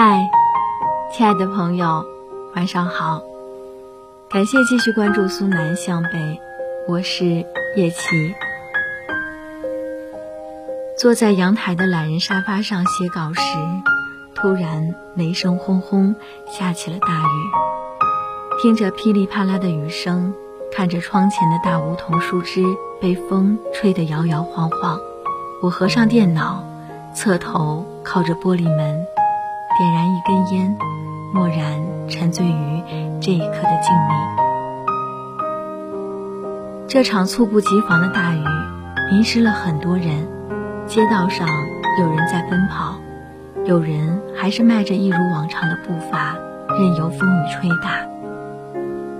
[0.00, 0.30] 嗨，
[1.12, 2.06] 亲爱的朋友，
[2.54, 3.20] 晚上好！
[4.30, 6.40] 感谢继续关注苏南向北，
[6.86, 7.44] 我是
[7.74, 8.32] 叶琪。
[10.96, 13.42] 坐在阳台的懒人沙发上写稿时，
[14.36, 16.14] 突然雷声轰轰，
[16.46, 18.62] 下起了大雨。
[18.62, 20.32] 听着噼里啪啦的雨声，
[20.70, 22.62] 看着窗前的大梧桐树枝
[23.00, 25.00] 被风吹得摇摇晃晃，
[25.60, 26.62] 我合上电脑，
[27.16, 29.04] 侧头靠着玻璃门。
[29.78, 30.76] 点燃一根烟，
[31.32, 32.82] 默然沉醉于
[33.20, 34.10] 这一刻的静谧。
[36.88, 38.42] 这场猝不及防的大雨
[39.12, 40.26] 淋湿了很多人，
[40.88, 41.46] 街道上
[42.00, 42.96] 有人在奔跑，
[43.66, 46.34] 有人还是迈着一如往常的步伐，
[46.76, 48.04] 任由风雨吹打。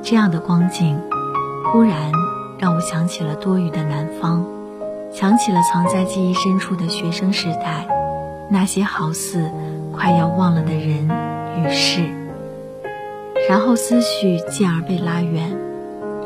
[0.00, 0.98] 这样的光景，
[1.70, 2.10] 忽然
[2.58, 4.46] 让我想起了多雨的南方，
[5.12, 7.86] 想起了藏在记忆深处的学生时代，
[8.48, 9.50] 那些好似……
[9.96, 11.08] 快要忘了的人
[11.56, 12.02] 与事，
[13.48, 15.56] 然后思绪继而被拉远，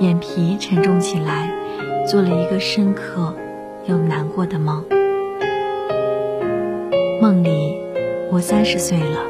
[0.00, 1.48] 眼皮沉重起来，
[2.06, 3.32] 做了一个深刻
[3.86, 4.84] 又难过的梦。
[7.22, 7.78] 梦里，
[8.32, 9.20] 我三十岁了，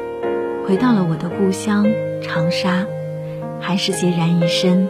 [0.67, 1.85] 回到了我的故乡
[2.21, 2.85] 长沙，
[3.59, 4.87] 还是孑然一身，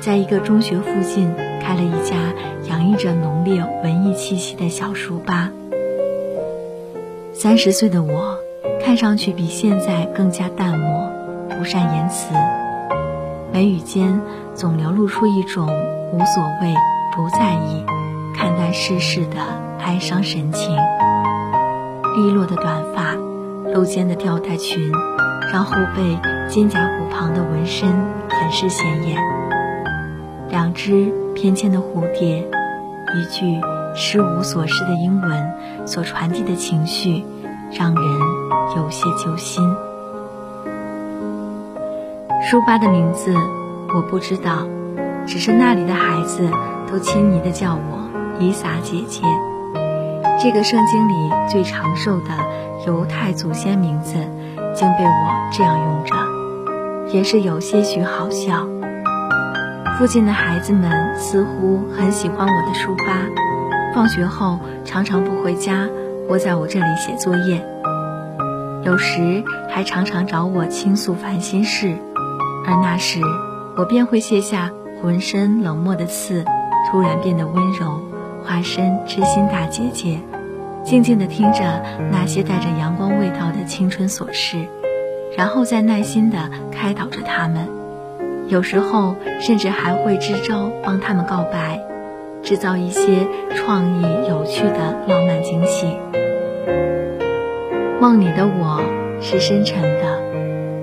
[0.00, 2.14] 在一个中学附近开了一家
[2.68, 5.50] 洋溢着浓烈文艺气息的小书吧。
[7.32, 8.45] 三十岁的我。
[8.86, 11.10] 看上去比现在更加淡漠，
[11.48, 12.32] 不善言辞，
[13.52, 14.20] 眉宇间
[14.54, 15.66] 总流露出一种
[16.12, 16.72] 无所谓、
[17.10, 17.84] 不在意、
[18.32, 19.40] 看待世事的
[19.80, 20.76] 哀伤神情。
[22.16, 23.16] 利落的短发，
[23.74, 24.80] 露肩的吊带裙，
[25.52, 26.16] 让后背、
[26.48, 27.90] 肩胛骨旁的纹身
[28.28, 29.20] 很是显眼。
[30.48, 33.60] 两只翩跹的蝴蝶，一句
[33.96, 37.24] 失无所失的英文所传递的情绪。
[37.78, 38.04] 让人
[38.76, 39.62] 有些揪心。
[42.48, 43.34] 书吧的名字
[43.94, 44.66] 我不知道，
[45.26, 46.48] 只是那里的孩子
[46.90, 48.08] 都亲昵的叫我
[48.38, 49.20] 伊萨姐姐。
[50.40, 52.30] 这个圣经里最长寿的
[52.86, 54.14] 犹太祖先名字，
[54.74, 56.14] 竟被我这样用着，
[57.12, 58.66] 也是有些许好笑。
[59.98, 63.04] 附近的孩子们似乎很喜欢我的书吧，
[63.94, 65.86] 放学后常常不回家。
[66.28, 67.64] 窝在我这里写作业，
[68.86, 71.96] 有时还常常找我倾诉烦心事，
[72.64, 73.20] 而那时
[73.76, 74.70] 我便会卸下
[75.02, 76.44] 浑身冷漠的刺，
[76.88, 78.00] 突然变得温柔，
[78.44, 80.20] 化身知心大姐姐，
[80.84, 81.82] 静静地听着
[82.12, 84.64] 那些带着阳光味道的青春琐事，
[85.36, 87.68] 然后再耐心地开导着他们，
[88.46, 91.82] 有时候甚至还会支招帮他们告白。
[92.44, 93.26] 制造一些
[93.56, 95.88] 创意有趣的浪漫惊喜。
[97.98, 98.78] 梦里的我
[99.22, 100.20] 是深沉的，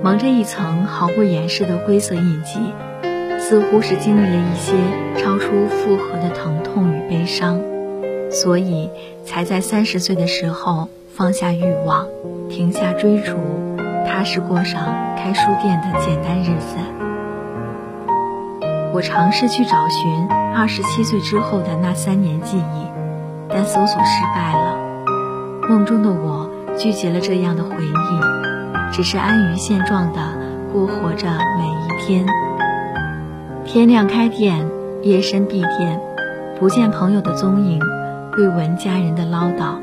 [0.02, 2.58] 蒙着一层毫不掩饰的灰色印记，
[3.38, 4.72] 似乎是经历了一些
[5.16, 7.60] 超出负荷的疼痛与悲伤，
[8.32, 8.90] 所以
[9.24, 12.04] 才在三十岁的时候放下欲望，
[12.50, 13.36] 停下追逐，
[14.04, 14.82] 踏实过上
[15.16, 16.76] 开书店的简单日子。
[18.92, 22.86] 我尝试去找寻二十七岁之后的那三年记忆，
[23.48, 24.80] 但搜索失败了。
[25.68, 30.20] 梦中的我聚集了这样的回忆，只是安于现状的
[30.72, 32.26] 过活着每一天。
[33.64, 34.66] 天亮开店，
[35.02, 36.00] 夜深闭店，
[36.58, 37.80] 不见朋友的踪影，
[38.36, 39.76] 未闻家人的唠叨，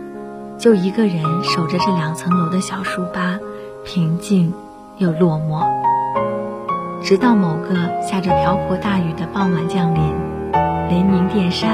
[0.57, 3.39] 就一个人守着这两层楼的小书吧，
[3.85, 4.53] 平静
[4.97, 5.65] 又落寞。
[7.01, 10.01] 直到某个下着瓢泼大雨的傍晚降临，
[10.89, 11.69] 雷鸣电闪，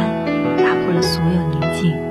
[0.57, 2.06] 打破了所有宁静。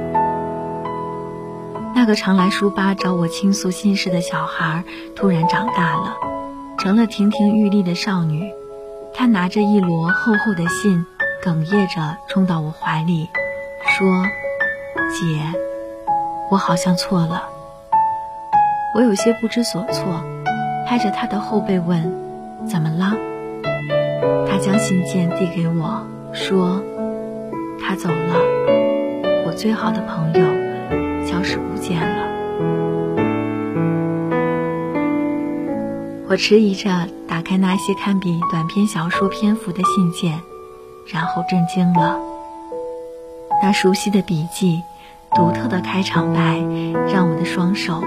[1.96, 4.84] 那个常来书吧找我倾诉心事的小孩，
[5.14, 6.14] 突然长大了，
[6.76, 8.52] 成了亭亭玉立的少女。
[9.14, 11.06] 她拿着一摞厚厚的信，
[11.42, 13.30] 哽咽着冲到我怀里，
[13.98, 14.06] 说
[15.10, 15.58] ：“姐，
[16.50, 17.48] 我好像错了。”
[18.94, 20.22] 我有些不知所措，
[20.86, 22.12] 拍着她的后背问。
[22.68, 23.16] 怎么了？
[24.50, 26.82] 他将信件递给我，说
[27.80, 28.34] ：“他走了，
[29.46, 30.65] 我最好的朋友
[36.28, 40.40] 我迟疑着打开那些堪比短篇小说篇幅的信件，
[41.06, 42.18] 然后震惊了。
[43.62, 44.82] 那熟悉的笔记，
[45.36, 46.58] 独特的开场白，
[47.12, 48.02] 让我的双手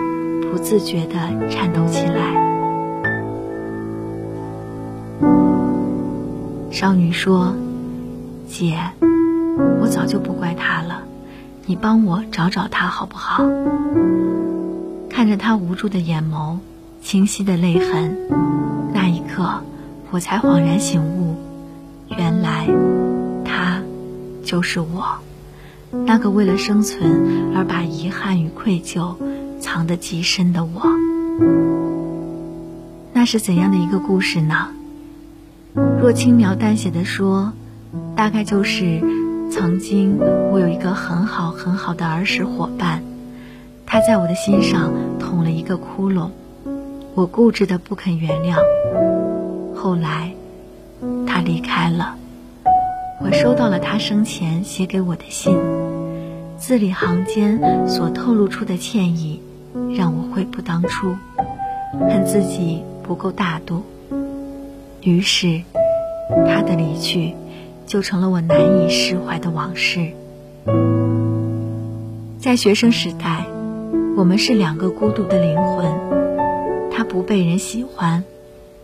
[0.51, 2.35] 不自觉地颤抖起来。
[6.71, 7.55] 少女说
[8.49, 8.77] ：“姐，
[9.81, 11.03] 我早就不怪他了，
[11.65, 13.45] 你帮我找找他好不好？”
[15.09, 16.57] 看着他无助的眼眸，
[17.01, 18.17] 清晰的泪痕。
[18.93, 19.61] 那一刻，
[20.11, 21.35] 我才恍然醒悟，
[22.17, 22.67] 原来
[23.45, 23.81] 他
[24.43, 25.19] 就是我，
[26.05, 29.15] 那个为了生存而把遗憾与愧疚
[29.59, 30.81] 藏得极深的我。
[33.13, 34.69] 那是怎样的一个故事呢？
[36.01, 37.53] 若轻描淡写的说，
[38.15, 39.01] 大概就是
[39.51, 40.17] 曾经
[40.51, 43.03] 我有一个很好很好的儿时伙伴，
[43.85, 46.29] 他在我的心上捅了一个窟窿，
[47.19, 48.55] 我固执的不肯原谅。
[49.75, 50.31] 后来，
[51.27, 52.15] 他离开了，
[53.19, 55.53] 我收到了他生前写给我的信，
[56.57, 59.41] 字里行间所透露出的歉意，
[59.97, 61.17] 让我悔不当初，
[62.09, 63.83] 恨自己不够大度。
[65.01, 65.63] 于是，
[66.47, 67.35] 他的离去，
[67.85, 70.11] 就成了我难以释怀的往事。
[72.39, 73.45] 在学生时代，
[74.15, 76.18] 我们是两个孤独的灵魂。
[77.09, 78.23] 不被人喜欢，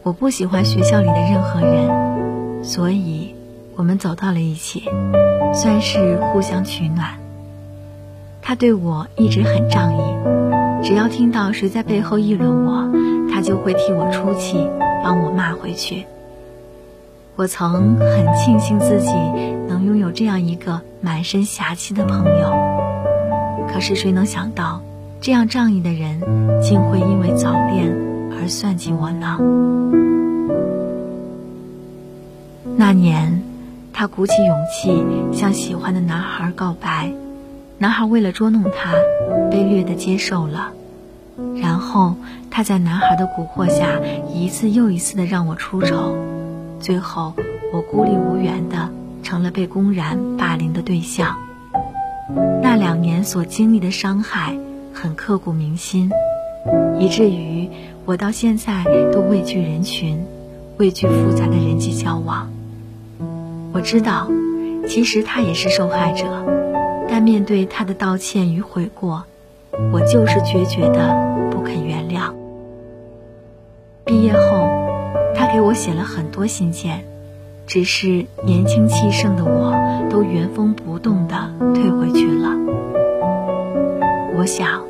[0.03, 3.33] 我不喜欢学校里的任何人，所以
[3.75, 4.83] 我们走到了一起，
[5.53, 7.17] 算是互相取暖。
[8.41, 10.01] 他对我一直很仗义，
[10.83, 12.91] 只要听到谁在背后议论我，
[13.31, 14.67] 他就会替我出气。
[15.03, 16.03] 帮我骂回去。
[17.35, 19.11] 我曾很庆幸自己
[19.67, 22.51] 能拥有这样一个满身侠气的朋友，
[23.71, 24.81] 可是谁能想到，
[25.21, 26.19] 这样仗义的人
[26.59, 27.95] 竟会因为早恋
[28.45, 29.39] 而算计我呢？
[32.77, 33.41] 那年，
[33.91, 35.03] 他鼓起勇气
[35.35, 37.11] 向喜欢的男孩告白，
[37.79, 38.93] 男孩为了捉弄他，
[39.49, 40.71] 卑劣的接受了。
[41.55, 42.13] 然后
[42.51, 43.99] 他在男孩的蛊惑下，
[44.31, 46.15] 一次又一次的让我出丑，
[46.79, 47.33] 最后
[47.73, 48.91] 我孤立无援的
[49.23, 51.35] 成了被公然霸凌的对象。
[52.61, 54.55] 那两年所经历的伤害
[54.93, 56.11] 很刻骨铭心，
[56.99, 57.67] 以至于
[58.07, 60.23] 我到现在都畏惧人群，
[60.77, 62.51] 畏惧复杂的人际交往。
[63.73, 64.29] 我知道，
[64.87, 66.45] 其实他也是受害者，
[67.09, 69.23] 但面对他的道歉与悔过。
[69.91, 72.31] 我就是决绝的不肯原谅。
[74.05, 74.69] 毕业后，
[75.35, 77.03] 他给我写了很多信件，
[77.65, 79.73] 只是年轻气盛的我
[80.11, 82.51] 都原封不动的退回去了。
[84.37, 84.83] 我想，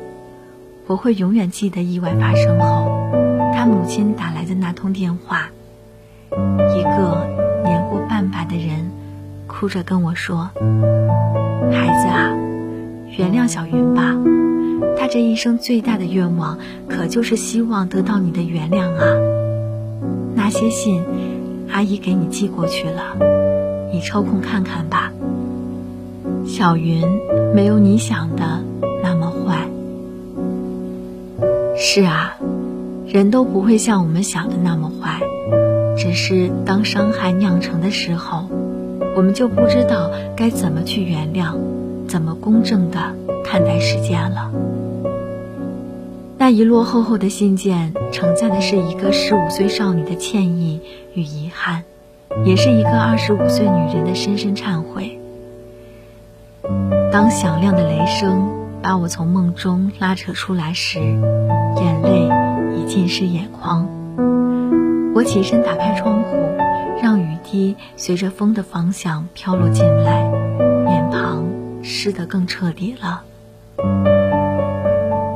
[0.86, 2.85] 我会永远记得意外发生后，
[3.66, 5.50] 母亲打来的那通电话。
[6.30, 7.26] 一个
[7.64, 8.90] 年过半百的人，
[9.46, 10.50] 哭着跟我说
[11.72, 12.30] ：“孩子啊，
[13.18, 14.14] 原谅小云吧。”
[14.98, 16.58] 她这一生最大的愿望，
[16.88, 19.04] 可就是希望得到你的原谅啊！
[20.34, 21.02] 那些信，
[21.70, 23.16] 阿姨给你寄过去了，
[23.92, 25.12] 你抽空看看吧。
[26.46, 27.02] 小云
[27.54, 28.62] 没有你想的
[29.02, 29.66] 那么坏。
[31.76, 32.36] 是啊，
[33.06, 35.20] 人都不会像我们想的那么坏，
[35.96, 38.44] 只是当伤害酿成的时候，
[39.16, 41.54] 我们就不知道该怎么去原谅，
[42.08, 43.14] 怎么公正的
[43.44, 44.50] 看待事件了。
[46.36, 50.80] 那一摞厚厚的信件，承载的是一个十五岁少女的歉意
[51.14, 51.84] 与遗憾，
[52.44, 55.18] 也是一个二十五岁女人的深深忏悔。
[57.12, 58.50] 当响亮的雷声
[58.82, 62.28] 把我从梦中拉扯出来时，眼泪
[62.86, 63.88] 浸湿眼眶。
[65.14, 66.36] 我起身打开窗户，
[67.02, 70.22] 让雨滴随着风的方向飘落进来，
[70.84, 71.44] 脸庞
[71.82, 73.22] 湿得更彻底了。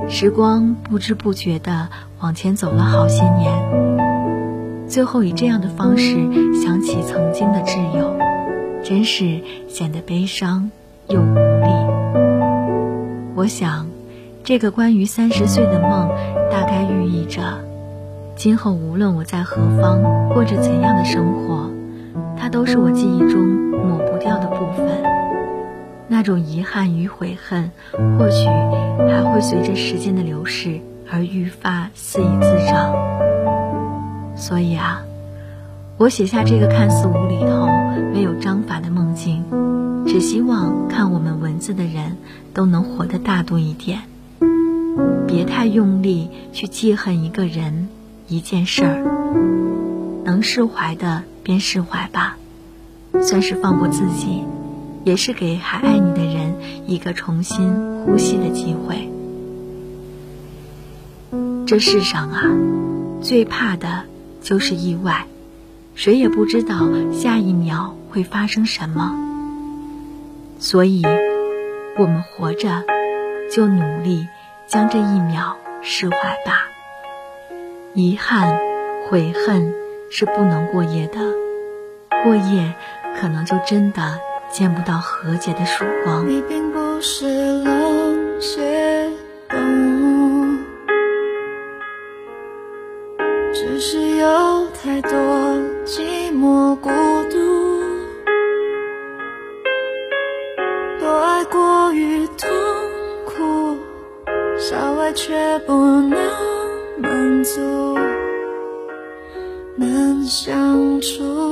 [0.09, 1.89] 时光不知不觉地
[2.21, 6.17] 往前走了好些年，最后以这样的方式
[6.63, 8.17] 想起曾经的挚友，
[8.83, 10.71] 真是显得悲伤
[11.09, 11.71] 又无力。
[13.37, 13.87] 我想，
[14.43, 16.00] 这个关于三十岁的梦，
[16.51, 17.41] 大概寓意着，
[18.37, 20.03] 今后无论我在何方，
[20.35, 21.71] 过着怎样的生活，
[22.37, 24.89] 它都是我记忆中抹不掉的部分。
[26.09, 27.71] 那种遗憾与悔恨，
[28.19, 28.47] 或许
[29.09, 30.81] 还会随着时间的流逝
[31.11, 32.93] 而愈发肆意滋长。
[34.37, 35.03] 所以啊，
[35.99, 37.69] 我写下这个看似无厘头、
[38.13, 39.45] 没有章法的梦境，
[40.07, 42.17] 只希望看我们文字的人
[42.53, 44.01] 都能活得大度一点，
[45.31, 47.89] 别太用力去记恨一个人、
[48.27, 49.03] 一件事儿。
[50.25, 52.37] 能释怀的便释怀吧，
[53.23, 54.43] 算是放过自己。
[55.03, 56.55] 也是给还爱你的人
[56.87, 59.09] 一个重新呼吸的机会。
[61.67, 62.43] 这世上啊，
[63.23, 64.05] 最怕的
[64.43, 65.25] 就是意外，
[65.95, 69.15] 谁也不知道下一秒会发生什么。
[70.59, 71.03] 所以，
[71.99, 72.85] 我们活着，
[73.51, 74.27] 就努力
[74.71, 76.69] 将这一秒释怀吧。
[77.93, 78.57] 遗憾、
[79.09, 79.75] 悔恨
[80.11, 81.19] 是不能过夜的，
[82.23, 82.73] 过夜
[83.21, 86.29] 可能就真的见不到和解的曙光。
[86.29, 89.11] 你并不是冷血
[89.49, 89.59] 动
[90.55, 90.59] 物，
[93.53, 95.11] 只是有太多
[95.85, 96.89] 寂寞孤
[111.01, 111.50] 出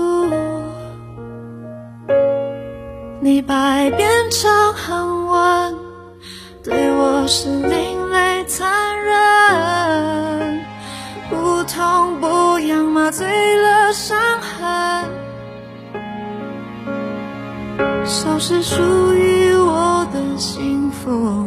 [3.21, 5.77] 你百变成恒温，
[6.63, 10.65] 对我是另类残忍，
[11.29, 13.27] 不痛不痒，麻醉
[13.57, 15.05] 了伤痕。
[18.03, 21.45] 消失属于我的幸福，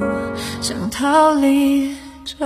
[0.60, 2.36] 想逃离这。